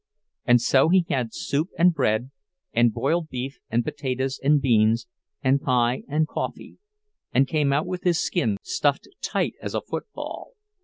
[0.45, 2.31] And so he had soup and bread,
[2.73, 5.05] and boiled beef and potatoes and beans,
[5.43, 6.79] and pie and coffee,
[7.31, 10.53] and came out with his skin stuffed tight as a football.